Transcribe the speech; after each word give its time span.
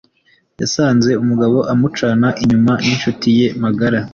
yasanze 0.61 1.11
umugabo 1.23 1.57
amucana 1.73 2.27
inyuma 2.43 2.71
ninshuti 2.83 3.27
ye 3.39 3.47
magara 3.63 3.99